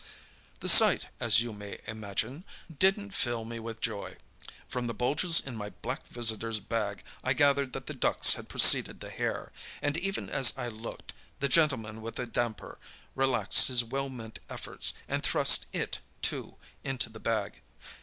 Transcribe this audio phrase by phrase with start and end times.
[0.61, 2.43] "The sight, as you may imagine,
[2.75, 4.17] didn't fill me with joy.
[4.67, 8.99] From the bulges in my black visitors' bag I gathered that the ducks had preceded
[8.99, 12.79] the hare; and even as I looked, the gentleman with the damper
[13.13, 17.61] relaxed his well meant efforts, and thrust it, too, into the bag.